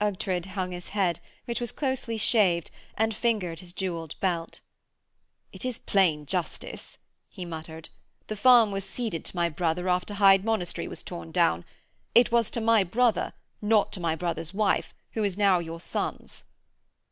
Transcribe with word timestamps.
Ughtred 0.00 0.44
hung 0.44 0.72
his 0.72 0.88
head, 0.88 1.20
which 1.44 1.60
was 1.60 1.70
closely 1.70 2.16
shaved, 2.16 2.72
and 2.96 3.14
fingered 3.14 3.60
his 3.60 3.72
jewelled 3.72 4.18
belt. 4.18 4.58
'It 5.52 5.64
is 5.64 5.78
plain 5.78 6.26
justice,' 6.26 6.98
he 7.28 7.44
muttered. 7.44 7.88
'The 8.26 8.34
farm 8.36 8.72
was 8.72 8.84
ceded 8.84 9.24
to 9.26 9.36
my 9.36 9.48
brother 9.48 9.88
after 9.88 10.14
Hyde 10.14 10.44
Monastery 10.44 10.88
was 10.88 11.04
torn 11.04 11.30
down. 11.30 11.64
It 12.12 12.32
was 12.32 12.50
to 12.50 12.60
my 12.60 12.82
brother, 12.82 13.34
not 13.62 13.92
to 13.92 14.00
my 14.00 14.16
brother's 14.16 14.52
wife, 14.52 14.92
who 15.12 15.22
is 15.22 15.38
now 15.38 15.60
your 15.60 15.78
son's.' 15.78 16.42